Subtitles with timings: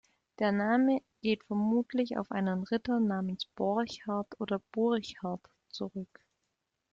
[0.39, 6.25] Der Name geht vermutlich auf einen Ritter namens Borchard oder Burchard zurück.